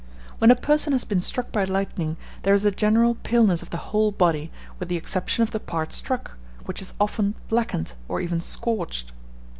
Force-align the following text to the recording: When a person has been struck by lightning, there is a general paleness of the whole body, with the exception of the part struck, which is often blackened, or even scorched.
When 0.39 0.49
a 0.49 0.55
person 0.55 0.93
has 0.93 1.03
been 1.03 1.21
struck 1.21 1.51
by 1.51 1.63
lightning, 1.63 2.17
there 2.41 2.55
is 2.55 2.65
a 2.65 2.71
general 2.71 3.13
paleness 3.21 3.61
of 3.61 3.69
the 3.69 3.77
whole 3.93 4.11
body, 4.11 4.51
with 4.79 4.89
the 4.89 4.97
exception 4.97 5.43
of 5.43 5.51
the 5.51 5.59
part 5.59 5.93
struck, 5.93 6.39
which 6.65 6.81
is 6.81 6.95
often 6.99 7.35
blackened, 7.49 7.93
or 8.07 8.19
even 8.19 8.39
scorched. 8.39 9.11